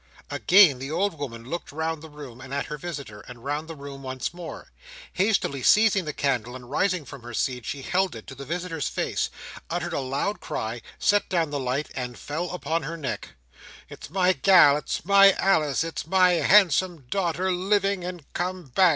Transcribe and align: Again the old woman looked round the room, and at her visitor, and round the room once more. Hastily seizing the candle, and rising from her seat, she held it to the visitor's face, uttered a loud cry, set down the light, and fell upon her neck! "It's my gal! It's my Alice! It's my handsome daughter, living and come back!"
Again 0.31 0.79
the 0.79 0.89
old 0.89 1.19
woman 1.19 1.47
looked 1.47 1.71
round 1.71 2.01
the 2.01 2.09
room, 2.09 2.41
and 2.41 2.51
at 2.51 2.65
her 2.65 2.77
visitor, 2.79 3.21
and 3.27 3.43
round 3.43 3.67
the 3.67 3.75
room 3.75 4.01
once 4.01 4.33
more. 4.33 4.71
Hastily 5.13 5.61
seizing 5.61 6.05
the 6.05 6.11
candle, 6.11 6.55
and 6.55 6.71
rising 6.71 7.05
from 7.05 7.21
her 7.21 7.35
seat, 7.35 7.67
she 7.67 7.83
held 7.83 8.15
it 8.15 8.25
to 8.25 8.33
the 8.33 8.43
visitor's 8.43 8.89
face, 8.89 9.29
uttered 9.69 9.93
a 9.93 9.99
loud 9.99 10.39
cry, 10.39 10.81
set 10.97 11.29
down 11.29 11.51
the 11.51 11.59
light, 11.59 11.91
and 11.95 12.17
fell 12.17 12.49
upon 12.49 12.81
her 12.81 12.97
neck! 12.97 13.35
"It's 13.89 14.09
my 14.09 14.33
gal! 14.33 14.75
It's 14.77 15.05
my 15.05 15.33
Alice! 15.33 15.83
It's 15.83 16.07
my 16.07 16.31
handsome 16.31 17.01
daughter, 17.11 17.51
living 17.51 18.03
and 18.03 18.25
come 18.33 18.63
back!" 18.63 18.89